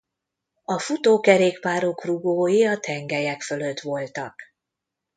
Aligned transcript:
A 0.63 0.79
futókerékpárok 0.79 2.05
rugói 2.05 2.65
a 2.65 2.79
tengelyek 2.79 3.41
fölött 3.41 3.79
voltak. 3.79 4.35